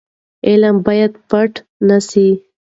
علم 0.47 0.75
باید 0.85 1.11
پټ 1.29 1.51
نه 1.87 1.97
سي. 2.09 2.27